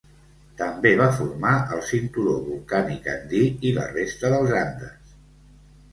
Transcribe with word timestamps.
També 0.61 0.93
va 1.01 1.09
formar 1.17 1.51
el 1.75 1.83
cinturó 1.89 2.33
volcànic 2.47 3.13
andí 3.15 3.45
i 3.69 3.75
la 3.79 3.87
resta 3.93 4.35
dels 4.37 4.55
Andes. 4.67 5.17